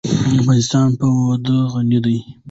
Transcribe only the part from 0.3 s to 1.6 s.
افغانستان په وادي